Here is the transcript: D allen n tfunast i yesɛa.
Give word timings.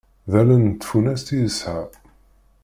D 0.31 0.33
allen 0.39 0.63
n 0.71 0.73
tfunast 0.81 1.27
i 1.35 1.37
yesɛa. 1.41 1.81